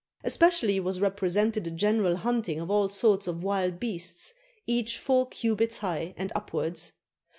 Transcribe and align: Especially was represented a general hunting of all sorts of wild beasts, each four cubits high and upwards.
Especially 0.23 0.79
was 0.79 0.99
represented 0.99 1.67
a 1.67 1.69
general 1.69 2.15
hunting 2.15 2.59
of 2.59 2.71
all 2.71 2.89
sorts 2.89 3.27
of 3.27 3.43
wild 3.43 3.79
beasts, 3.79 4.33
each 4.65 4.97
four 4.97 5.27
cubits 5.29 5.77
high 5.77 6.15
and 6.17 6.31
upwards. 6.33 6.93